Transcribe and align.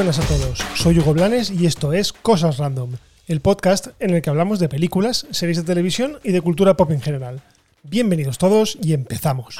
buenas 0.00 0.18
a 0.18 0.22
todos, 0.22 0.58
soy 0.76 0.98
Hugo 0.98 1.12
Blanes 1.12 1.50
y 1.50 1.66
esto 1.66 1.92
es 1.92 2.14
Cosas 2.14 2.56
Random, 2.56 2.92
el 3.26 3.42
podcast 3.42 3.88
en 3.98 4.14
el 4.14 4.22
que 4.22 4.30
hablamos 4.30 4.58
de 4.58 4.70
películas, 4.70 5.26
series 5.30 5.58
de 5.58 5.64
televisión 5.64 6.18
y 6.24 6.32
de 6.32 6.40
cultura 6.40 6.74
pop 6.74 6.90
en 6.90 7.02
general. 7.02 7.42
Bienvenidos 7.82 8.38
todos 8.38 8.78
y 8.80 8.94
empezamos. 8.94 9.58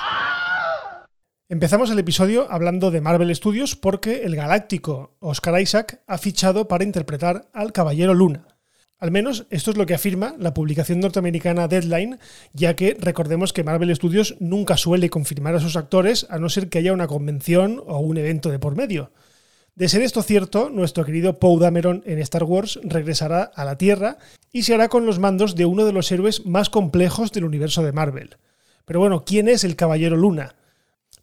Empezamos 1.51 1.91
el 1.91 1.99
episodio 1.99 2.51
hablando 2.51 2.91
de 2.91 3.03
Marvel 3.03 3.37
Studios 3.37 3.77
porque 3.77 4.23
el 4.23 4.35
galáctico 4.35 5.15
Oscar 5.21 5.61
Isaac 5.61 6.01
ha 6.07 6.17
fichado 6.17 6.69
para 6.69 6.85
interpretar 6.85 7.51
al 7.53 7.73
Caballero 7.73 8.15
Luna. 8.15 8.47
Al 8.99 9.11
menos 9.11 9.45
esto 9.51 9.73
es 9.73 9.77
lo 9.77 9.85
que 9.85 9.95
afirma 9.95 10.37
la 10.39 10.55
publicación 10.55 11.01
norteamericana 11.01 11.69
Deadline, 11.69 12.19
ya 12.55 12.75
que 12.77 12.97
recordemos 12.99 13.53
que 13.53 13.63
Marvel 13.63 13.95
Studios 13.95 14.37
nunca 14.41 14.79
suele 14.79 15.11
confirmar 15.11 15.55
a 15.57 15.61
sus 15.61 15.77
actores 15.77 16.27
a 16.31 16.39
no 16.39 16.49
ser 16.49 16.71
que 16.71 16.79
haya 16.79 16.95
una 16.95 17.09
convención 17.09 17.83
o 17.87 17.99
un 17.99 18.17
evento 18.17 18.49
de 18.49 18.59
por 18.59 18.75
medio. 18.75 19.11
De 19.81 19.89
ser 19.89 20.03
esto 20.03 20.23
cierto, 20.23 20.69
nuestro 20.69 21.07
querido 21.07 21.39
Poe 21.39 21.59
Dameron 21.59 22.03
en 22.05 22.19
Star 22.19 22.45
Wars 22.45 22.79
regresará 22.83 23.45
a 23.45 23.65
la 23.65 23.79
Tierra 23.79 24.19
y 24.53 24.65
se 24.65 24.75
hará 24.75 24.91
con 24.91 25.07
los 25.07 25.19
mandos 25.19 25.55
de 25.55 25.65
uno 25.65 25.87
de 25.87 25.95
los 25.95 26.13
héroes 26.13 26.45
más 26.45 26.69
complejos 26.69 27.33
del 27.33 27.47
universo 27.47 27.83
de 27.83 27.93
Marvel. 27.93 28.37
Pero 28.85 29.01
bueno, 29.01 29.25
¿quién 29.25 29.49
es 29.49 29.65
el 29.65 29.77
Caballero 29.77 30.19
Luna? 30.19 30.55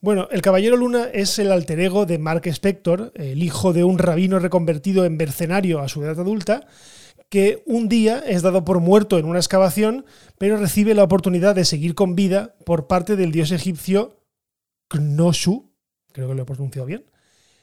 Bueno, 0.01 0.27
el 0.31 0.41
Caballero 0.41 0.75
Luna 0.75 1.05
es 1.13 1.37
el 1.37 1.51
alter 1.51 1.79
ego 1.81 2.07
de 2.07 2.17
Mark 2.17 2.47
Spector, 2.47 3.11
el 3.13 3.43
hijo 3.43 3.73
de 3.73 3.83
un 3.83 3.99
rabino 3.99 4.39
reconvertido 4.39 5.05
en 5.05 5.17
mercenario 5.17 5.79
a 5.79 5.87
su 5.87 6.01
edad 6.01 6.19
adulta, 6.19 6.65
que 7.29 7.61
un 7.67 7.87
día 7.87 8.23
es 8.25 8.41
dado 8.41 8.65
por 8.65 8.79
muerto 8.79 9.19
en 9.19 9.25
una 9.25 9.37
excavación, 9.37 10.03
pero 10.39 10.57
recibe 10.57 10.95
la 10.95 11.03
oportunidad 11.03 11.53
de 11.53 11.63
seguir 11.63 11.93
con 11.93 12.15
vida 12.15 12.55
por 12.65 12.87
parte 12.87 13.15
del 13.17 13.31
dios 13.31 13.51
egipcio 13.51 14.17
Knoshu, 14.87 15.69
creo 16.11 16.29
que 16.29 16.33
lo 16.33 16.41
he 16.41 16.45
pronunciado 16.45 16.87
bien, 16.87 17.05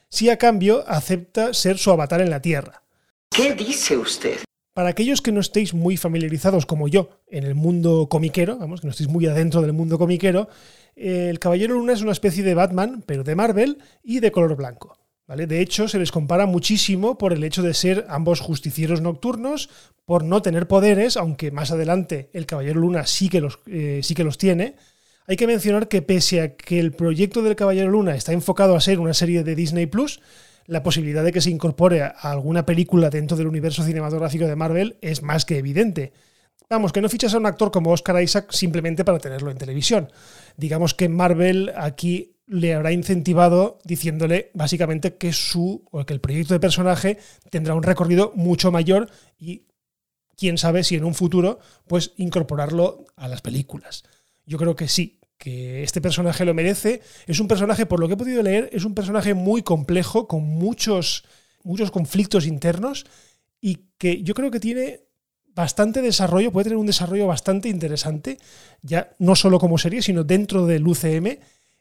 si 0.09 0.31
a 0.31 0.39
cambio 0.39 0.85
acepta 0.87 1.55
ser 1.55 1.79
su 1.79 1.91
avatar 1.91 2.21
en 2.21 2.31
la 2.31 2.41
Tierra. 2.41 2.83
¿Qué 3.31 3.55
dice 3.55 3.97
usted? 3.97 4.39
Para 4.75 4.91
aquellos 4.91 5.23
que 5.23 5.33
no 5.33 5.41
estéis 5.41 5.73
muy 5.73 5.97
familiarizados 5.97 6.67
como 6.67 6.89
yo 6.89 7.11
en 7.29 7.45
el 7.45 7.55
mundo 7.55 8.09
comiquero, 8.09 8.59
vamos, 8.59 8.81
que 8.81 8.89
no 8.89 8.91
estéis 8.91 9.09
muy 9.09 9.27
adentro 9.27 9.63
del 9.63 9.73
mundo 9.73 9.99
comiquero, 9.99 10.49
el 10.97 11.39
Caballero 11.39 11.75
Luna 11.75 11.93
es 11.93 12.03
una 12.03 12.13
especie 12.13 12.43
de 12.43 12.55
Batman, 12.55 13.03
pero 13.07 13.25
de 13.25 13.35
Marvel 13.35 13.79
y 14.03 14.21
de 14.21 14.33
color 14.33 14.57
blanco. 14.57 14.99
De 15.27 15.61
hecho, 15.61 15.89
se 15.89 15.99
les 15.99 16.13
compara 16.13 16.45
muchísimo 16.45 17.17
por 17.17 17.33
el 17.33 17.45
hecho 17.45 17.63
de 17.63 17.73
ser 17.73 18.05
ambos 18.09 18.41
justicieros 18.41 19.01
nocturnos, 19.01 19.71
por 20.05 20.23
no 20.23 20.43
tener 20.43 20.69
poderes, 20.69 21.17
aunque 21.17 21.51
más 21.51 21.71
adelante 21.71 22.29
el 22.35 22.45
Caballero 22.45 22.81
Luna 22.81 23.07
sí 23.07 23.31
que 23.31 23.41
los, 23.41 23.61
eh, 23.67 24.01
sí 24.03 24.15
que 24.15 24.25
los 24.25 24.37
tiene. 24.37 24.77
Hay 25.27 25.37
que 25.37 25.47
mencionar 25.47 25.89
que 25.89 26.03
pese 26.03 26.43
a 26.43 26.55
que 26.55 26.79
el 26.79 26.93
proyecto 26.93 27.43
del 27.43 27.57
Caballero 27.57 27.91
Luna 27.91 28.15
está 28.15 28.33
enfocado 28.33 28.77
a 28.77 28.81
ser 28.81 29.01
una 29.01 29.15
serie 29.15 29.43
de 29.43 29.55
Disney 29.55 29.87
Plus, 29.87 30.21
la 30.67 30.83
posibilidad 30.83 31.25
de 31.25 31.33
que 31.33 31.41
se 31.41 31.51
incorpore 31.51 32.03
a 32.03 32.09
alguna 32.09 32.67
película 32.67 33.09
dentro 33.09 33.37
del 33.37 33.47
universo 33.47 33.85
cinematográfico 33.85 34.47
de 34.47 34.57
Marvel 34.57 34.99
es 35.01 35.23
más 35.23 35.47
que 35.47 35.57
evidente. 35.57 36.13
Vamos, 36.69 36.93
que 36.93 37.01
no 37.01 37.09
fichas 37.09 37.35
a 37.35 37.39
un 37.39 37.47
actor 37.47 37.71
como 37.71 37.91
Oscar 37.91 38.23
Isaac 38.23 38.53
simplemente 38.53 39.05
para 39.05 39.19
tenerlo 39.19 39.51
en 39.51 39.59
televisión. 39.59 40.11
Digamos 40.57 40.93
que 40.95 41.09
Marvel 41.09 41.73
aquí 41.77 42.37
le 42.47 42.75
habrá 42.75 42.93
incentivado 42.93 43.79
diciéndole 43.85 44.51
básicamente 44.53 45.17
que 45.17 45.33
su 45.33 45.87
o 45.91 46.05
que 46.05 46.13
el 46.13 46.21
proyecto 46.21 46.53
de 46.53 46.61
personaje 46.61 47.19
tendrá 47.51 47.75
un 47.75 47.83
recorrido 47.83 48.33
mucho 48.35 48.71
mayor 48.71 49.09
y 49.39 49.67
quién 50.37 50.59
sabe 50.59 50.85
si 50.85 50.97
en 50.97 51.05
un 51.05 51.15
futuro 51.15 51.61
pues 51.87 52.13
incorporarlo 52.17 53.07
a 53.17 53.29
las 53.29 53.41
películas. 53.41 54.05
Yo 54.47 54.59
creo 54.59 54.77
que 54.77 54.89
sí, 54.89 55.21
que 55.39 55.83
este 55.83 56.01
personaje 56.01 56.45
lo 56.45 56.55
merece. 56.55 57.03
Es 57.27 57.41
un 57.41 57.49
personaje, 57.49 57.87
por 57.87 58.01
lo 58.01 58.09
que 58.09 58.15
he 58.15 58.17
podido 58.19 58.43
leer, 58.43 58.71
es 58.73 58.85
un 58.85 58.95
personaje 58.95 59.35
muy 59.35 59.63
complejo, 59.63 60.27
con 60.27 60.43
muchos, 60.43 61.25
muchos 61.63 61.91
conflictos 61.91 62.47
internos 62.47 63.07
y 63.61 63.87
que 63.99 64.23
yo 64.23 64.35
creo 64.35 64.51
que 64.51 64.61
tiene 64.61 65.01
bastante 65.55 66.03
desarrollo, 66.03 66.53
puede 66.53 66.65
tener 66.65 66.79
un 66.79 66.87
desarrollo 66.87 67.27
bastante 67.27 67.69
interesante, 67.69 68.39
ya 68.83 69.15
no 69.19 69.37
solo 69.37 69.59
como 69.59 69.79
serie, 69.79 70.03
sino 70.03 70.25
dentro 70.25 70.67
del 70.67 70.87
UCM 70.87 71.39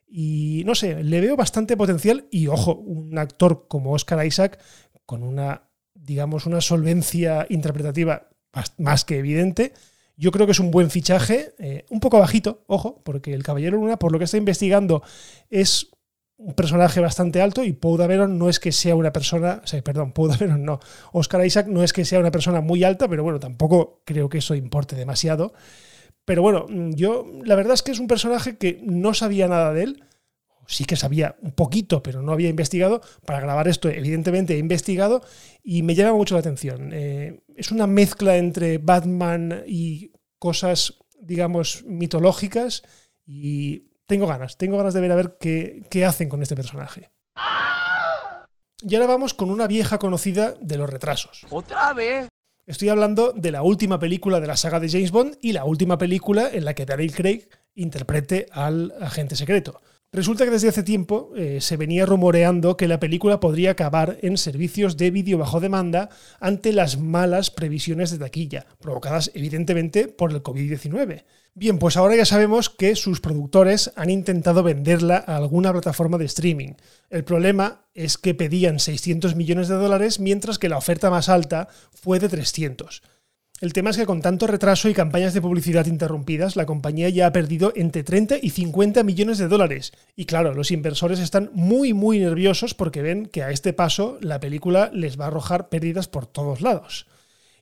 y 0.07 0.63
no 0.65 0.75
sé, 0.75 1.03
le 1.03 1.21
veo 1.21 1.35
bastante 1.35 1.75
potencial 1.75 2.27
y 2.29 2.47
ojo, 2.47 2.75
un 2.75 3.17
actor 3.17 3.67
como 3.67 3.93
Oscar 3.93 4.25
Isaac 4.25 4.59
con 5.05 5.23
una, 5.23 5.69
digamos, 5.95 6.45
una 6.45 6.61
solvencia 6.61 7.47
interpretativa 7.49 8.29
más 8.77 9.05
que 9.05 9.17
evidente. 9.17 9.73
Yo 10.15 10.31
creo 10.31 10.45
que 10.45 10.51
es 10.51 10.59
un 10.59 10.71
buen 10.71 10.89
fichaje, 10.89 11.53
eh, 11.57 11.85
un 11.89 11.99
poco 11.99 12.19
bajito, 12.19 12.63
ojo, 12.67 13.01
porque 13.03 13.33
el 13.33 13.43
Caballero 13.43 13.77
Luna, 13.77 13.97
por 13.97 14.11
lo 14.11 14.19
que 14.19 14.25
está 14.25 14.37
investigando, 14.37 15.01
es 15.49 15.89
un 16.37 16.53
personaje 16.53 16.99
bastante 16.99 17.41
alto 17.41 17.63
y 17.63 17.73
Paul 17.73 17.97
Dameron 17.97 18.37
no 18.37 18.49
es 18.49 18.59
que 18.59 18.71
sea 18.71 18.95
una 18.95 19.13
persona, 19.13 19.61
o 19.63 19.67
sea, 19.67 19.81
perdón, 19.81 20.11
Paul 20.11 20.31
no, 20.59 20.79
Oscar 21.11 21.45
Isaac 21.45 21.67
no 21.67 21.83
es 21.83 21.93
que 21.93 22.05
sea 22.05 22.19
una 22.19 22.31
persona 22.31 22.61
muy 22.61 22.83
alta, 22.83 23.07
pero 23.07 23.23
bueno, 23.23 23.39
tampoco 23.39 24.01
creo 24.05 24.29
que 24.29 24.39
eso 24.39 24.55
importe 24.55 24.95
demasiado. 24.95 25.53
Pero 26.25 26.41
bueno, 26.41 26.65
yo 26.69 27.25
la 27.43 27.55
verdad 27.55 27.73
es 27.73 27.83
que 27.83 27.91
es 27.91 27.99
un 27.99 28.07
personaje 28.07 28.57
que 28.57 28.79
no 28.83 29.13
sabía 29.13 29.47
nada 29.47 29.73
de 29.73 29.83
él. 29.83 30.03
Sí 30.67 30.85
que 30.85 30.95
sabía 30.95 31.35
un 31.41 31.51
poquito, 31.51 32.01
pero 32.01 32.21
no 32.21 32.31
había 32.31 32.49
investigado. 32.49 33.01
Para 33.25 33.39
grabar 33.39 33.67
esto, 33.67 33.89
evidentemente, 33.89 34.55
he 34.55 34.57
investigado 34.57 35.21
y 35.63 35.83
me 35.83 35.95
llama 35.95 36.13
mucho 36.13 36.35
la 36.35 36.39
atención. 36.39 36.91
Eh, 36.93 37.41
es 37.55 37.71
una 37.71 37.87
mezcla 37.87 38.37
entre 38.37 38.77
Batman 38.77 39.63
y 39.67 40.11
cosas, 40.39 40.95
digamos, 41.19 41.83
mitológicas 41.85 42.83
y 43.25 43.89
tengo 44.05 44.27
ganas, 44.27 44.57
tengo 44.57 44.77
ganas 44.77 44.93
de 44.93 45.01
ver 45.01 45.11
a 45.11 45.15
ver 45.15 45.37
qué, 45.39 45.83
qué 45.89 46.05
hacen 46.05 46.29
con 46.29 46.41
este 46.41 46.55
personaje. 46.55 47.11
Y 48.81 48.95
ahora 48.95 49.07
vamos 49.07 49.33
con 49.33 49.49
una 49.49 49.67
vieja 49.67 49.97
conocida 49.97 50.55
de 50.59 50.77
los 50.77 50.89
retrasos. 50.89 51.45
¿Otra 51.49 51.93
vez? 51.93 52.27
Estoy 52.65 52.89
hablando 52.89 53.33
de 53.33 53.51
la 53.51 53.61
última 53.61 53.99
película 53.99 54.39
de 54.39 54.47
la 54.47 54.57
saga 54.57 54.79
de 54.79 54.89
James 54.89 55.11
Bond 55.11 55.37
y 55.41 55.51
la 55.51 55.65
última 55.65 55.97
película 55.97 56.49
en 56.51 56.65
la 56.65 56.73
que 56.73 56.85
Daniel 56.85 57.13
Craig 57.13 57.49
interprete 57.75 58.47
al 58.51 58.93
agente 59.01 59.35
secreto. 59.35 59.81
Resulta 60.13 60.45
que 60.45 60.51
desde 60.51 60.69
hace 60.69 60.83
tiempo 60.83 61.31
eh, 61.35 61.57
se 61.59 61.75
venía 61.75 62.05
rumoreando 62.05 62.77
que 62.77 62.87
la 62.87 62.99
película 62.99 63.39
podría 63.39 63.71
acabar 63.71 64.19
en 64.21 64.37
servicios 64.37 64.95
de 64.95 65.09
vídeo 65.09 65.39
bajo 65.39 65.59
demanda 65.59 66.09
ante 66.39 66.71
las 66.71 66.99
malas 66.99 67.49
previsiones 67.49 68.11
de 68.11 68.19
taquilla, 68.19 68.67
provocadas 68.79 69.31
evidentemente 69.33 70.07
por 70.07 70.31
el 70.31 70.43
COVID-19. 70.43 71.23
Bien, 71.55 71.79
pues 71.79 71.97
ahora 71.97 72.15
ya 72.15 72.25
sabemos 72.25 72.69
que 72.69 72.95
sus 72.95 73.21
productores 73.21 73.91
han 73.95 74.11
intentado 74.11 74.61
venderla 74.61 75.17
a 75.25 75.35
alguna 75.35 75.71
plataforma 75.71 76.19
de 76.19 76.25
streaming. 76.25 76.73
El 77.09 77.23
problema 77.23 77.87
es 77.95 78.19
que 78.19 78.35
pedían 78.35 78.77
600 78.77 79.35
millones 79.35 79.67
de 79.67 79.75
dólares 79.75 80.19
mientras 80.19 80.59
que 80.59 80.69
la 80.69 80.77
oferta 80.77 81.09
más 81.09 81.27
alta 81.27 81.69
fue 81.91 82.19
de 82.19 82.29
300. 82.29 83.01
El 83.61 83.71
tema 83.71 83.91
es 83.91 83.97
que 83.97 84.05
con 84.05 84.21
tanto 84.21 84.47
retraso 84.47 84.89
y 84.89 84.93
campañas 84.93 85.33
de 85.33 85.41
publicidad 85.41 85.85
interrumpidas, 85.85 86.55
la 86.55 86.65
compañía 86.65 87.09
ya 87.09 87.27
ha 87.27 87.31
perdido 87.31 87.71
entre 87.75 88.03
30 88.03 88.37
y 88.41 88.49
50 88.49 89.03
millones 89.03 89.37
de 89.37 89.47
dólares. 89.47 89.93
Y 90.15 90.25
claro, 90.25 90.53
los 90.53 90.71
inversores 90.71 91.19
están 91.19 91.49
muy 91.53 91.93
muy 91.93 92.19
nerviosos 92.19 92.73
porque 92.73 93.01
ven 93.01 93.27
que 93.27 93.43
a 93.43 93.51
este 93.51 93.71
paso 93.71 94.17
la 94.21 94.39
película 94.39 94.89
les 94.93 95.19
va 95.19 95.25
a 95.25 95.27
arrojar 95.27 95.69
pérdidas 95.69 96.07
por 96.07 96.25
todos 96.25 96.61
lados. 96.61 97.07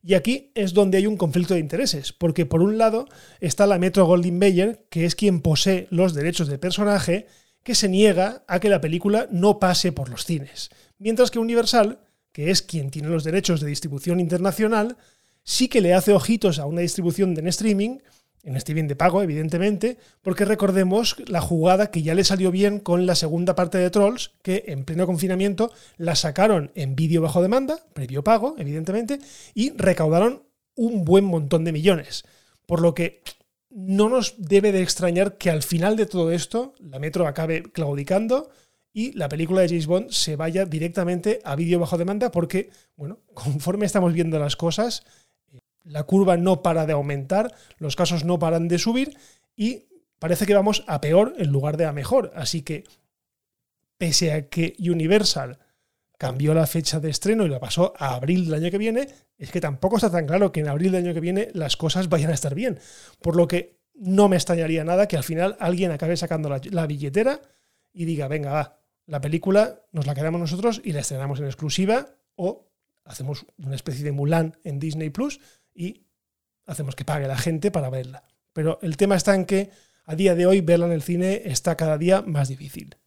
Y 0.03 0.15
aquí 0.15 0.51
es 0.55 0.73
donde 0.73 0.97
hay 0.97 1.05
un 1.05 1.17
conflicto 1.17 1.53
de 1.53 1.59
intereses, 1.59 2.11
porque 2.13 2.47
por 2.47 2.61
un 2.61 2.77
lado 2.77 3.05
está 3.39 3.67
la 3.67 3.77
Metro 3.77 4.05
Goldwyn 4.05 4.39
Mayer, 4.39 4.85
que 4.89 5.05
es 5.05 5.15
quien 5.15 5.41
posee 5.41 5.87
los 5.91 6.15
derechos 6.15 6.47
de 6.47 6.57
personaje, 6.57 7.27
que 7.63 7.75
se 7.75 7.87
niega 7.87 8.43
a 8.47 8.59
que 8.59 8.69
la 8.69 8.81
película 8.81 9.27
no 9.29 9.59
pase 9.59 9.91
por 9.91 10.09
los 10.09 10.25
cines, 10.25 10.71
mientras 10.97 11.29
que 11.29 11.37
Universal, 11.37 11.99
que 12.31 12.49
es 12.49 12.63
quien 12.63 12.89
tiene 12.89 13.09
los 13.09 13.23
derechos 13.23 13.61
de 13.61 13.67
distribución 13.67 14.19
internacional, 14.19 14.97
sí 15.51 15.67
que 15.67 15.81
le 15.81 15.93
hace 15.93 16.13
ojitos 16.13 16.59
a 16.59 16.65
una 16.65 16.79
distribución 16.79 17.37
en 17.37 17.45
streaming, 17.47 17.97
en 18.43 18.55
streaming 18.55 18.87
de 18.87 18.95
pago, 18.95 19.21
evidentemente, 19.21 19.97
porque 20.21 20.45
recordemos 20.45 21.17
la 21.27 21.41
jugada 21.41 21.91
que 21.91 22.03
ya 22.03 22.15
le 22.15 22.23
salió 22.23 22.51
bien 22.51 22.79
con 22.79 23.05
la 23.05 23.15
segunda 23.15 23.53
parte 23.53 23.77
de 23.77 23.89
Trolls, 23.89 24.31
que 24.43 24.63
en 24.67 24.85
pleno 24.85 25.05
confinamiento 25.05 25.73
la 25.97 26.15
sacaron 26.15 26.71
en 26.73 26.95
vídeo 26.95 27.21
bajo 27.21 27.41
demanda, 27.41 27.85
previo 27.93 28.23
pago, 28.23 28.55
evidentemente, 28.57 29.19
y 29.53 29.71
recaudaron 29.75 30.43
un 30.75 31.03
buen 31.03 31.25
montón 31.25 31.65
de 31.65 31.73
millones. 31.73 32.23
Por 32.65 32.81
lo 32.81 32.93
que 32.93 33.21
no 33.69 34.07
nos 34.07 34.35
debe 34.37 34.71
de 34.71 34.81
extrañar 34.81 35.37
que 35.37 35.49
al 35.49 35.63
final 35.63 35.97
de 35.97 36.05
todo 36.05 36.31
esto 36.31 36.75
la 36.79 36.97
Metro 36.97 37.27
acabe 37.27 37.63
claudicando 37.63 38.49
y 38.93 39.11
la 39.13 39.27
película 39.27 39.61
de 39.61 39.67
James 39.67 39.87
Bond 39.87 40.11
se 40.11 40.37
vaya 40.37 40.65
directamente 40.65 41.41
a 41.43 41.55
vídeo 41.55 41.79
bajo 41.79 41.97
demanda 41.97 42.31
porque, 42.31 42.69
bueno, 42.95 43.19
conforme 43.33 43.85
estamos 43.85 44.13
viendo 44.13 44.39
las 44.39 44.55
cosas, 44.55 45.03
la 45.83 46.03
curva 46.03 46.37
no 46.37 46.61
para 46.61 46.85
de 46.85 46.93
aumentar, 46.93 47.53
los 47.77 47.95
casos 47.95 48.25
no 48.25 48.39
paran 48.39 48.67
de 48.67 48.79
subir 48.79 49.17
y 49.55 49.85
parece 50.19 50.45
que 50.45 50.53
vamos 50.53 50.83
a 50.87 51.01
peor 51.01 51.33
en 51.37 51.49
lugar 51.49 51.77
de 51.77 51.85
a 51.85 51.93
mejor. 51.93 52.31
Así 52.35 52.61
que, 52.61 52.83
pese 53.97 54.31
a 54.31 54.47
que 54.49 54.75
Universal 54.79 55.59
cambió 56.17 56.53
la 56.53 56.67
fecha 56.67 56.99
de 56.99 57.09
estreno 57.09 57.45
y 57.45 57.49
la 57.49 57.59
pasó 57.59 57.93
a 57.97 58.13
abril 58.13 58.45
del 58.45 58.53
año 58.53 58.69
que 58.69 58.77
viene, 58.77 59.07
es 59.39 59.49
que 59.49 59.59
tampoco 59.59 59.95
está 59.95 60.11
tan 60.11 60.27
claro 60.27 60.51
que 60.51 60.59
en 60.59 60.67
abril 60.67 60.91
del 60.91 61.03
año 61.03 61.13
que 61.15 61.19
viene 61.19 61.49
las 61.53 61.75
cosas 61.77 62.09
vayan 62.09 62.29
a 62.29 62.35
estar 62.35 62.53
bien. 62.53 62.79
Por 63.21 63.35
lo 63.35 63.47
que 63.47 63.79
no 63.95 64.29
me 64.29 64.35
extrañaría 64.35 64.83
nada 64.83 65.07
que 65.07 65.17
al 65.17 65.23
final 65.23 65.57
alguien 65.59 65.89
acabe 65.89 66.15
sacando 66.17 66.49
la, 66.49 66.85
billetera 66.85 67.41
y 67.91 68.05
diga, 68.05 68.27
venga, 68.27 68.51
va, 68.51 68.79
la 69.07 69.19
película 69.19 69.81
nos 69.91 70.05
la 70.05 70.13
quedamos 70.13 70.39
nosotros 70.39 70.81
y 70.83 70.91
la 70.91 70.99
estrenamos 70.99 71.39
en 71.39 71.45
exclusiva 71.45 72.09
o 72.35 72.67
hacemos 73.03 73.47
una 73.57 73.75
especie 73.75 74.03
de 74.03 74.11
Mulan 74.11 74.57
en 74.63 74.79
Disney 74.79 75.09
Plus 75.09 75.39
y 75.73 76.05
hacemos 76.65 76.95
que 76.95 77.05
pague 77.05 77.27
la 77.27 77.37
gente 77.37 77.71
para 77.71 77.89
verla. 77.89 78.23
Pero 78.53 78.79
el 78.81 78.97
tema 78.97 79.15
está 79.15 79.35
en 79.35 79.45
que 79.45 79.71
a 80.05 80.15
día 80.15 80.35
de 80.35 80.45
hoy 80.45 80.61
verla 80.61 80.87
en 80.87 80.91
el 80.91 81.01
cine 81.01 81.41
está 81.45 81.75
cada 81.77 81.97
día 81.97 82.21
más 82.21 82.49
difícil. 82.49 82.97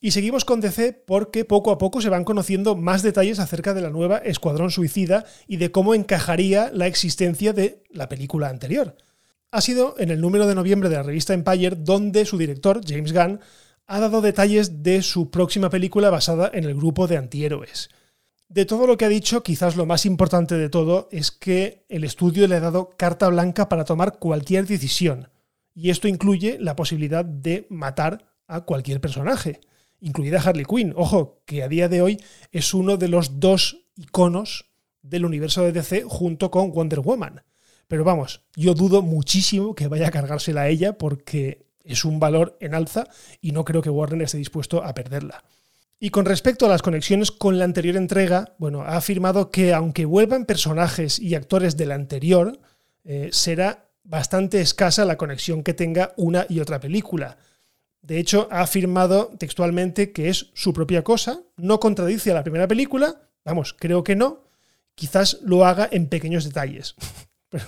Y 0.00 0.12
seguimos 0.12 0.44
con 0.44 0.60
DC 0.60 0.92
porque 0.92 1.44
poco 1.44 1.72
a 1.72 1.78
poco 1.78 2.00
se 2.00 2.08
van 2.08 2.24
conociendo 2.24 2.76
más 2.76 3.02
detalles 3.02 3.40
acerca 3.40 3.74
de 3.74 3.80
la 3.80 3.90
nueva 3.90 4.18
Escuadrón 4.18 4.70
Suicida 4.70 5.24
y 5.48 5.56
de 5.56 5.72
cómo 5.72 5.92
encajaría 5.92 6.70
la 6.72 6.86
existencia 6.86 7.52
de 7.52 7.82
la 7.90 8.08
película 8.08 8.48
anterior. 8.48 8.96
Ha 9.50 9.60
sido 9.60 9.96
en 9.98 10.10
el 10.10 10.20
número 10.20 10.46
de 10.46 10.54
noviembre 10.54 10.88
de 10.88 10.96
la 10.96 11.02
revista 11.02 11.34
Empire 11.34 11.74
donde 11.76 12.26
su 12.26 12.38
director, 12.38 12.80
James 12.86 13.12
Gunn, 13.12 13.40
ha 13.86 14.00
dado 14.00 14.20
detalles 14.20 14.84
de 14.84 15.02
su 15.02 15.30
próxima 15.30 15.68
película 15.68 16.10
basada 16.10 16.50
en 16.54 16.64
el 16.64 16.74
grupo 16.74 17.08
de 17.08 17.16
antihéroes. 17.16 17.88
De 18.48 18.64
todo 18.64 18.86
lo 18.86 18.96
que 18.96 19.04
ha 19.04 19.08
dicho, 19.10 19.42
quizás 19.42 19.76
lo 19.76 19.86
más 19.86 20.06
importante 20.06 20.54
de 20.56 20.70
todo 20.70 21.08
es 21.12 21.30
que 21.30 21.84
el 21.88 22.04
estudio 22.04 22.46
le 22.48 22.56
ha 22.56 22.60
dado 22.60 22.90
carta 22.96 23.28
blanca 23.28 23.68
para 23.68 23.84
tomar 23.84 24.18
cualquier 24.18 24.66
decisión. 24.66 25.28
Y 25.74 25.90
esto 25.90 26.08
incluye 26.08 26.58
la 26.58 26.74
posibilidad 26.74 27.24
de 27.24 27.66
matar 27.68 28.26
a 28.46 28.62
cualquier 28.62 29.00
personaje 29.00 29.60
incluida 30.00 30.40
Harley 30.40 30.64
Quinn. 30.64 30.92
Ojo, 30.96 31.42
que 31.44 31.62
a 31.62 31.68
día 31.68 31.88
de 31.88 32.02
hoy 32.02 32.20
es 32.52 32.74
uno 32.74 32.96
de 32.96 33.08
los 33.08 33.40
dos 33.40 33.84
iconos 33.96 34.66
del 35.02 35.24
universo 35.24 35.62
de 35.62 35.72
DC 35.72 36.04
junto 36.06 36.50
con 36.50 36.72
Wonder 36.72 37.00
Woman. 37.00 37.42
Pero 37.86 38.04
vamos, 38.04 38.42
yo 38.54 38.74
dudo 38.74 39.02
muchísimo 39.02 39.74
que 39.74 39.88
vaya 39.88 40.08
a 40.08 40.12
cargársela 40.12 40.62
a 40.62 40.68
ella 40.68 40.98
porque 40.98 41.66
es 41.84 42.04
un 42.04 42.20
valor 42.20 42.56
en 42.60 42.74
alza 42.74 43.08
y 43.40 43.52
no 43.52 43.64
creo 43.64 43.80
que 43.80 43.90
Warner 43.90 44.22
esté 44.22 44.38
dispuesto 44.38 44.84
a 44.84 44.92
perderla. 44.92 45.42
Y 46.00 46.10
con 46.10 46.26
respecto 46.26 46.66
a 46.66 46.68
las 46.68 46.82
conexiones 46.82 47.32
con 47.32 47.58
la 47.58 47.64
anterior 47.64 47.96
entrega, 47.96 48.54
bueno, 48.58 48.82
ha 48.82 48.96
afirmado 48.96 49.50
que 49.50 49.74
aunque 49.74 50.04
vuelvan 50.04 50.44
personajes 50.44 51.18
y 51.18 51.34
actores 51.34 51.76
de 51.76 51.86
la 51.86 51.96
anterior, 51.96 52.60
eh, 53.04 53.30
será 53.32 53.88
bastante 54.04 54.60
escasa 54.60 55.04
la 55.04 55.16
conexión 55.16 55.64
que 55.64 55.74
tenga 55.74 56.12
una 56.16 56.46
y 56.48 56.60
otra 56.60 56.78
película. 56.78 57.38
De 58.00 58.18
hecho, 58.18 58.48
ha 58.50 58.60
afirmado 58.60 59.32
textualmente 59.38 60.12
que 60.12 60.28
es 60.28 60.50
su 60.54 60.72
propia 60.72 61.02
cosa, 61.02 61.40
no 61.56 61.80
contradice 61.80 62.30
a 62.30 62.34
la 62.34 62.44
primera 62.44 62.68
película, 62.68 63.28
vamos, 63.44 63.74
creo 63.76 64.04
que 64.04 64.14
no, 64.14 64.44
quizás 64.94 65.38
lo 65.42 65.66
haga 65.66 65.88
en 65.90 66.08
pequeños 66.08 66.44
detalles. 66.44 66.94
Pero 67.48 67.64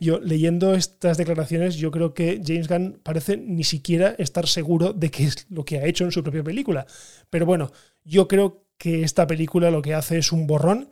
yo 0.00 0.20
leyendo 0.20 0.74
estas 0.74 1.16
declaraciones, 1.16 1.76
yo 1.76 1.90
creo 1.90 2.14
que 2.14 2.40
James 2.44 2.68
Gunn 2.68 3.00
parece 3.02 3.36
ni 3.36 3.64
siquiera 3.64 4.14
estar 4.18 4.46
seguro 4.46 4.92
de 4.92 5.10
qué 5.10 5.24
es 5.24 5.46
lo 5.50 5.64
que 5.64 5.78
ha 5.78 5.86
hecho 5.86 6.04
en 6.04 6.12
su 6.12 6.22
propia 6.22 6.42
película. 6.42 6.86
Pero 7.30 7.46
bueno, 7.46 7.72
yo 8.04 8.28
creo 8.28 8.64
que 8.78 9.02
esta 9.02 9.26
película 9.26 9.70
lo 9.70 9.82
que 9.82 9.94
hace 9.94 10.18
es 10.18 10.32
un 10.32 10.46
borrón 10.46 10.88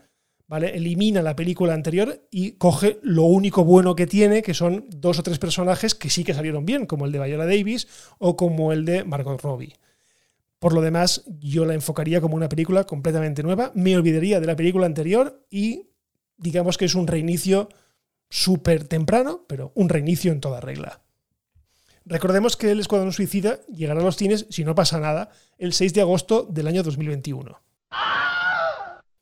Elimina 0.61 1.23
la 1.23 1.35
película 1.35 1.73
anterior 1.73 2.27
y 2.31 2.53
coge 2.53 2.99
lo 3.03 3.25
único 3.25 3.65
bueno 3.65 3.97
que 3.97 4.07
tiene, 4.07 4.43
que 4.43 4.53
son 4.53 4.85
dos 4.91 5.19
o 5.19 5.23
tres 5.23 5.39
personajes 5.39 5.95
que 5.95 6.11
sí 6.11 6.25
que 6.25 6.35
salieron 6.35 6.67
bien, 6.67 6.85
como 6.85 7.07
el 7.07 7.13
de 7.13 7.25
Viola 7.25 7.47
Davis 7.47 7.89
o 8.19 8.37
como 8.37 8.73
el 8.73 8.85
de 8.85 9.05
Margot 9.05 9.41
Robbie. 9.41 9.75
Por 10.59 10.75
lo 10.75 10.83
demás, 10.83 11.25
yo 11.41 11.65
la 11.65 11.75
enfocaría 11.75 12.21
como 12.21 12.37
una 12.37 12.51
película 12.51 12.85
completamente 12.85 13.43
nueva, 13.43 13.73
me 13.75 13.97
olvidaría 13.97 14.41
de 14.41 14.47
la 14.47 14.57
película 14.57 14.85
anterior 14.85 15.43
y 15.51 15.89
digamos 16.37 16.77
que 16.77 16.85
es 16.85 16.95
un 16.95 17.07
reinicio 17.07 17.69
súper 18.33 18.89
temprano, 18.89 19.45
pero 19.47 19.73
un 19.75 19.91
reinicio 19.91 20.33
en 20.33 20.41
toda 20.41 20.63
regla. 20.63 21.03
Recordemos 22.07 22.57
que 22.57 22.71
el 22.71 22.81
Escuadrón 22.81 23.13
Suicida 23.13 23.61
llegará 23.67 24.01
a 24.01 24.05
los 24.05 24.17
cines, 24.17 24.47
si 24.49 24.65
no 24.65 24.75
pasa 24.75 24.99
nada, 24.99 25.29
el 25.59 25.75
6 25.75 25.93
de 25.93 26.01
agosto 26.01 26.49
del 26.51 26.67
año 26.67 26.83
2021. 26.83 27.61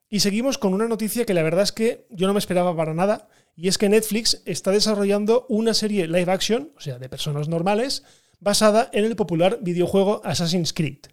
Y 0.08 0.20
seguimos 0.20 0.58
con 0.58 0.74
una 0.74 0.86
noticia 0.86 1.26
que 1.26 1.34
la 1.34 1.42
verdad 1.42 1.64
es 1.64 1.72
que 1.72 2.06
yo 2.10 2.28
no 2.28 2.34
me 2.34 2.38
esperaba 2.38 2.74
para 2.76 2.94
nada, 2.94 3.28
y 3.56 3.66
es 3.66 3.78
que 3.78 3.88
Netflix 3.88 4.42
está 4.44 4.70
desarrollando 4.70 5.44
una 5.48 5.74
serie 5.74 6.06
live 6.06 6.30
action, 6.30 6.72
o 6.76 6.80
sea, 6.80 7.00
de 7.00 7.08
personas 7.08 7.48
normales, 7.48 8.04
basada 8.38 8.90
en 8.92 9.04
el 9.04 9.16
popular 9.16 9.58
videojuego 9.60 10.22
Assassin's 10.24 10.72
Creed. 10.72 11.06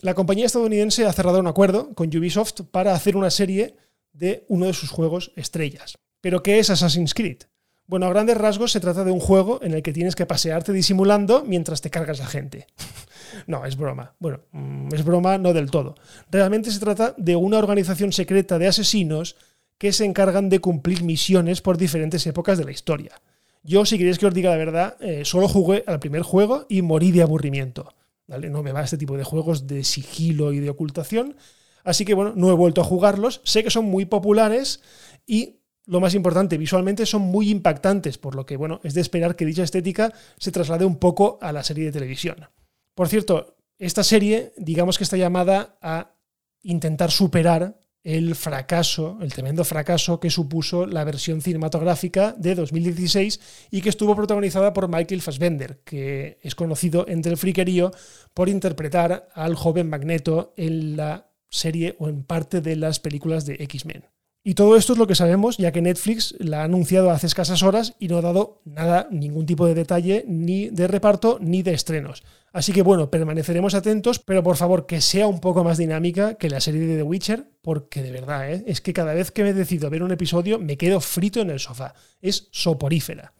La 0.00 0.14
compañía 0.14 0.46
estadounidense 0.46 1.06
ha 1.06 1.12
cerrado 1.12 1.38
un 1.38 1.46
acuerdo 1.46 1.94
con 1.94 2.08
Ubisoft 2.08 2.62
para 2.72 2.92
hacer 2.92 3.16
una 3.16 3.30
serie 3.30 3.76
de 4.12 4.44
uno 4.48 4.66
de 4.66 4.74
sus 4.74 4.90
juegos 4.90 5.30
estrellas. 5.36 5.96
¿Pero 6.26 6.42
qué 6.42 6.58
es 6.58 6.70
Assassin's 6.70 7.14
Creed? 7.14 7.42
Bueno, 7.86 8.06
a 8.06 8.08
grandes 8.08 8.36
rasgos 8.36 8.72
se 8.72 8.80
trata 8.80 9.04
de 9.04 9.12
un 9.12 9.20
juego 9.20 9.60
en 9.62 9.74
el 9.74 9.84
que 9.84 9.92
tienes 9.92 10.16
que 10.16 10.26
pasearte 10.26 10.72
disimulando 10.72 11.44
mientras 11.46 11.82
te 11.82 11.88
cargas 11.88 12.20
a 12.20 12.26
gente. 12.26 12.66
no, 13.46 13.64
es 13.64 13.76
broma. 13.76 14.16
Bueno, 14.18 14.40
mm, 14.50 14.92
es 14.92 15.04
broma 15.04 15.38
no 15.38 15.52
del 15.52 15.70
todo. 15.70 15.94
Realmente 16.28 16.72
se 16.72 16.80
trata 16.80 17.14
de 17.16 17.36
una 17.36 17.58
organización 17.58 18.10
secreta 18.10 18.58
de 18.58 18.66
asesinos 18.66 19.36
que 19.78 19.92
se 19.92 20.04
encargan 20.04 20.48
de 20.48 20.58
cumplir 20.58 21.04
misiones 21.04 21.60
por 21.60 21.78
diferentes 21.78 22.26
épocas 22.26 22.58
de 22.58 22.64
la 22.64 22.72
historia. 22.72 23.22
Yo, 23.62 23.86
si 23.86 23.96
queréis 23.96 24.18
que 24.18 24.26
os 24.26 24.34
diga 24.34 24.50
la 24.50 24.56
verdad, 24.56 24.96
eh, 24.98 25.24
solo 25.24 25.46
jugué 25.46 25.84
al 25.86 26.00
primer 26.00 26.22
juego 26.22 26.66
y 26.68 26.82
morí 26.82 27.12
de 27.12 27.22
aburrimiento. 27.22 27.94
No 28.26 28.64
me 28.64 28.72
va 28.72 28.82
este 28.82 28.98
tipo 28.98 29.16
de 29.16 29.22
juegos 29.22 29.68
de 29.68 29.84
sigilo 29.84 30.52
y 30.52 30.58
de 30.58 30.70
ocultación. 30.70 31.36
Así 31.84 32.04
que 32.04 32.14
bueno, 32.14 32.32
no 32.34 32.50
he 32.50 32.54
vuelto 32.54 32.80
a 32.80 32.84
jugarlos. 32.84 33.40
Sé 33.44 33.62
que 33.62 33.70
son 33.70 33.84
muy 33.84 34.06
populares 34.06 34.82
y 35.24 35.60
lo 35.86 36.00
más 36.00 36.14
importante, 36.14 36.58
visualmente 36.58 37.06
son 37.06 37.22
muy 37.22 37.48
impactantes, 37.48 38.18
por 38.18 38.34
lo 38.34 38.44
que 38.44 38.56
bueno, 38.56 38.80
es 38.82 38.94
de 38.94 39.00
esperar 39.00 39.36
que 39.36 39.46
dicha 39.46 39.62
estética 39.62 40.12
se 40.36 40.52
traslade 40.52 40.84
un 40.84 40.96
poco 40.96 41.38
a 41.40 41.52
la 41.52 41.62
serie 41.62 41.86
de 41.86 41.92
televisión. 41.92 42.48
Por 42.94 43.08
cierto, 43.08 43.56
esta 43.78 44.02
serie, 44.02 44.52
digamos 44.56 44.98
que 44.98 45.04
está 45.04 45.16
llamada 45.16 45.78
a 45.80 46.14
intentar 46.62 47.10
superar 47.10 47.78
el 48.02 48.36
fracaso, 48.36 49.18
el 49.20 49.32
tremendo 49.32 49.64
fracaso 49.64 50.20
que 50.20 50.30
supuso 50.30 50.86
la 50.86 51.02
versión 51.02 51.42
cinematográfica 51.42 52.32
de 52.38 52.54
2016 52.54 53.68
y 53.72 53.80
que 53.80 53.88
estuvo 53.88 54.14
protagonizada 54.14 54.72
por 54.72 54.88
Michael 54.88 55.22
Fassbender, 55.22 55.80
que 55.84 56.38
es 56.40 56.54
conocido 56.54 57.04
entre 57.08 57.32
el 57.32 57.38
friquerío 57.38 57.90
por 58.32 58.48
interpretar 58.48 59.28
al 59.34 59.56
joven 59.56 59.90
Magneto 59.90 60.54
en 60.56 60.96
la 60.96 61.32
serie 61.50 61.96
o 61.98 62.08
en 62.08 62.22
parte 62.22 62.60
de 62.60 62.76
las 62.76 63.00
películas 63.00 63.44
de 63.44 63.54
X-Men. 63.54 64.04
Y 64.48 64.54
todo 64.54 64.76
esto 64.76 64.92
es 64.92 64.98
lo 65.00 65.08
que 65.08 65.16
sabemos, 65.16 65.56
ya 65.56 65.72
que 65.72 65.82
Netflix 65.82 66.36
la 66.38 66.60
ha 66.60 66.64
anunciado 66.66 67.10
hace 67.10 67.26
escasas 67.26 67.64
horas 67.64 67.96
y 67.98 68.06
no 68.06 68.18
ha 68.18 68.22
dado 68.22 68.62
nada, 68.64 69.08
ningún 69.10 69.44
tipo 69.44 69.66
de 69.66 69.74
detalle, 69.74 70.24
ni 70.28 70.68
de 70.68 70.86
reparto, 70.86 71.38
ni 71.40 71.64
de 71.64 71.74
estrenos. 71.74 72.22
Así 72.52 72.70
que 72.72 72.82
bueno, 72.82 73.10
permaneceremos 73.10 73.74
atentos, 73.74 74.20
pero 74.20 74.44
por 74.44 74.56
favor 74.56 74.86
que 74.86 75.00
sea 75.00 75.26
un 75.26 75.40
poco 75.40 75.64
más 75.64 75.78
dinámica 75.78 76.34
que 76.34 76.48
la 76.48 76.60
serie 76.60 76.82
de 76.82 76.94
The 76.94 77.02
Witcher, 77.02 77.50
porque 77.60 78.04
de 78.04 78.12
verdad, 78.12 78.48
¿eh? 78.48 78.62
es 78.68 78.80
que 78.80 78.92
cada 78.92 79.14
vez 79.14 79.32
que 79.32 79.42
me 79.42 79.52
decido 79.52 79.90
ver 79.90 80.04
un 80.04 80.12
episodio 80.12 80.60
me 80.60 80.76
quedo 80.76 81.00
frito 81.00 81.40
en 81.40 81.50
el 81.50 81.58
sofá. 81.58 81.94
Es 82.22 82.46
soporífera. 82.52 83.32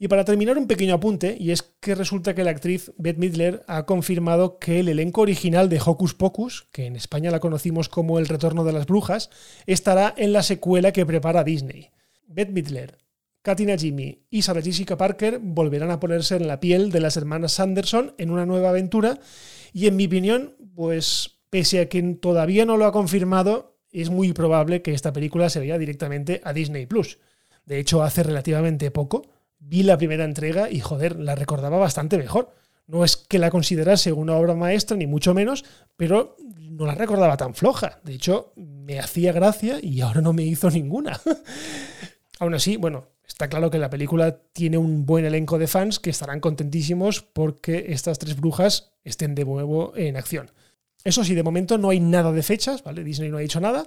Y 0.00 0.06
para 0.06 0.24
terminar, 0.24 0.56
un 0.58 0.68
pequeño 0.68 0.94
apunte, 0.94 1.36
y 1.38 1.50
es 1.50 1.62
que 1.80 1.96
resulta 1.96 2.32
que 2.32 2.44
la 2.44 2.52
actriz 2.52 2.92
Beth 2.98 3.18
Midler 3.18 3.64
ha 3.66 3.84
confirmado 3.84 4.60
que 4.60 4.78
el 4.78 4.88
elenco 4.88 5.22
original 5.22 5.68
de 5.68 5.80
Hocus 5.84 6.14
Pocus, 6.14 6.68
que 6.70 6.86
en 6.86 6.94
España 6.94 7.32
la 7.32 7.40
conocimos 7.40 7.88
como 7.88 8.20
El 8.20 8.28
Retorno 8.28 8.62
de 8.62 8.72
las 8.72 8.86
Brujas, 8.86 9.28
estará 9.66 10.14
en 10.16 10.32
la 10.32 10.44
secuela 10.44 10.92
que 10.92 11.04
prepara 11.04 11.42
Disney. 11.42 11.90
Beth 12.28 12.50
Midler, 12.50 12.98
Katina 13.42 13.76
Jimmy 13.76 14.26
y 14.30 14.42
Sarah 14.42 14.62
Jessica 14.62 14.96
Parker 14.96 15.40
volverán 15.42 15.90
a 15.90 15.98
ponerse 15.98 16.36
en 16.36 16.46
la 16.46 16.60
piel 16.60 16.92
de 16.92 17.00
las 17.00 17.16
hermanas 17.16 17.52
Sanderson 17.52 18.14
en 18.18 18.30
una 18.30 18.46
nueva 18.46 18.68
aventura, 18.68 19.18
y 19.72 19.88
en 19.88 19.96
mi 19.96 20.06
opinión, 20.06 20.54
pues 20.76 21.40
pese 21.50 21.80
a 21.80 21.88
que 21.88 22.00
todavía 22.20 22.64
no 22.64 22.76
lo 22.76 22.84
ha 22.84 22.92
confirmado, 22.92 23.80
es 23.90 24.10
muy 24.10 24.32
probable 24.32 24.80
que 24.80 24.94
esta 24.94 25.12
película 25.12 25.50
se 25.50 25.58
vaya 25.58 25.76
directamente 25.76 26.40
a 26.44 26.52
Disney 26.52 26.86
Plus. 26.86 27.18
De 27.66 27.80
hecho, 27.80 28.02
hace 28.02 28.22
relativamente 28.22 28.92
poco 28.92 29.37
vi 29.58 29.82
la 29.82 29.98
primera 29.98 30.24
entrega 30.24 30.70
y 30.70 30.80
joder, 30.80 31.18
la 31.18 31.34
recordaba 31.34 31.78
bastante 31.78 32.18
mejor. 32.18 32.54
No 32.86 33.04
es 33.04 33.16
que 33.16 33.38
la 33.38 33.50
considerase 33.50 34.12
una 34.12 34.36
obra 34.36 34.54
maestra, 34.54 34.96
ni 34.96 35.06
mucho 35.06 35.34
menos, 35.34 35.64
pero 35.96 36.36
no 36.58 36.86
la 36.86 36.94
recordaba 36.94 37.36
tan 37.36 37.54
floja. 37.54 38.00
De 38.02 38.14
hecho, 38.14 38.52
me 38.56 38.98
hacía 38.98 39.32
gracia 39.32 39.78
y 39.82 40.00
ahora 40.00 40.20
no 40.20 40.32
me 40.32 40.44
hizo 40.44 40.70
ninguna. 40.70 41.20
Aún 42.38 42.54
así, 42.54 42.76
bueno, 42.76 43.08
está 43.26 43.48
claro 43.48 43.70
que 43.70 43.78
la 43.78 43.90
película 43.90 44.40
tiene 44.52 44.78
un 44.78 45.04
buen 45.04 45.24
elenco 45.24 45.58
de 45.58 45.66
fans 45.66 45.98
que 45.98 46.10
estarán 46.10 46.40
contentísimos 46.40 47.22
porque 47.22 47.86
estas 47.88 48.18
tres 48.18 48.36
brujas 48.36 48.92
estén 49.04 49.34
de 49.34 49.44
nuevo 49.44 49.92
en 49.96 50.16
acción. 50.16 50.50
Eso 51.04 51.24
sí, 51.24 51.34
de 51.34 51.42
momento 51.42 51.78
no 51.78 51.90
hay 51.90 52.00
nada 52.00 52.32
de 52.32 52.42
fechas, 52.42 52.82
¿vale? 52.82 53.04
Disney 53.04 53.30
no 53.30 53.38
ha 53.38 53.40
dicho 53.40 53.60
nada, 53.60 53.86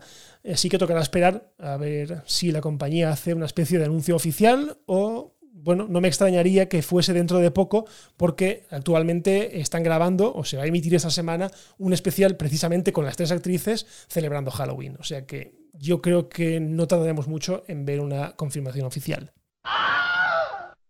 así 0.49 0.69
que 0.69 0.77
tocará 0.77 1.01
esperar 1.01 1.53
a 1.59 1.77
ver 1.77 2.23
si 2.25 2.51
la 2.51 2.61
compañía 2.61 3.11
hace 3.11 3.33
una 3.33 3.45
especie 3.45 3.79
de 3.79 3.85
anuncio 3.85 4.15
oficial 4.15 4.77
o 4.85 5.35
bueno, 5.53 5.87
no 5.87 6.01
me 6.01 6.07
extrañaría 6.07 6.67
que 6.67 6.81
fuese 6.81 7.13
dentro 7.13 7.39
de 7.39 7.51
poco 7.51 7.85
porque 8.17 8.65
actualmente 8.69 9.59
están 9.59 9.83
grabando 9.83 10.33
o 10.33 10.43
se 10.43 10.57
va 10.57 10.63
a 10.63 10.67
emitir 10.67 10.95
esta 10.95 11.11
semana 11.11 11.51
un 11.77 11.93
especial 11.93 12.35
precisamente 12.37 12.93
con 12.93 13.05
las 13.05 13.15
tres 13.15 13.31
actrices 13.31 13.85
celebrando 14.07 14.51
Halloween. 14.51 14.97
O 14.99 15.03
sea 15.03 15.25
que 15.25 15.53
yo 15.73 16.01
creo 16.01 16.29
que 16.29 16.59
no 16.59 16.87
tardaremos 16.87 17.27
mucho 17.27 17.63
en 17.67 17.85
ver 17.85 17.99
una 17.99 18.35
confirmación 18.35 18.85
oficial. 18.85 19.33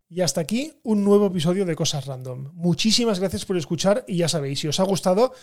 Y 0.10 0.22
hasta 0.22 0.42
aquí 0.42 0.74
un 0.84 1.06
nuevo 1.06 1.28
episodio 1.28 1.66
de 1.66 1.76
Cosas 1.76 2.06
Random. 2.06 2.52
Muchísimas 2.54 3.20
gracias 3.20 3.46
por 3.46 3.58
escuchar 3.58 4.04
y 4.08 4.18
ya 4.18 4.28
sabéis, 4.28 4.60
si 4.60 4.68
os 4.68 4.80
ha 4.82 4.84
gustado, 4.84 5.34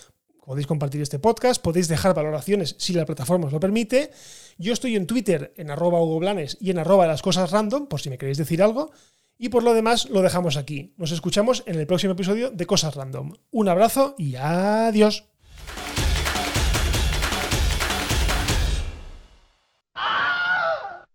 podéis 0.49 0.65
compartir 0.65 0.99
este 0.99 1.19
podcast, 1.19 1.61
podéis 1.61 1.87
dejar 1.87 2.15
valoraciones 2.15 2.75
si 2.79 2.93
la 2.93 3.05
plataforma 3.05 3.45
os 3.45 3.53
lo 3.53 3.59
permite. 3.59 4.09
Yo 4.57 4.73
estoy 4.73 4.95
en 4.95 5.05
Twitter 5.05 5.53
en 5.57 5.69
arroba 5.69 6.01
Hugo 6.01 6.17
Blanes 6.17 6.57
y 6.59 6.71
en 6.71 6.79
arroba 6.79 7.05
las 7.05 7.21
cosas 7.21 7.51
random, 7.51 7.85
por 7.85 8.01
si 8.01 8.09
me 8.09 8.17
queréis 8.17 8.39
decir 8.39 8.63
algo. 8.63 8.89
Y 9.37 9.49
por 9.49 9.61
lo 9.61 9.75
demás 9.75 10.09
lo 10.09 10.23
dejamos 10.23 10.57
aquí. 10.57 10.95
Nos 10.97 11.11
escuchamos 11.11 11.61
en 11.67 11.75
el 11.75 11.85
próximo 11.85 12.13
episodio 12.13 12.49
de 12.49 12.65
Cosas 12.65 12.95
Random. 12.95 13.35
Un 13.51 13.69
abrazo 13.69 14.15
y 14.17 14.37
adiós. 14.37 15.25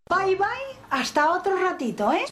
Bye 0.08 0.36
bye, 0.36 0.46
hasta 0.90 1.32
otro 1.32 1.56
ratito, 1.60 2.12
¿eh? 2.12 2.24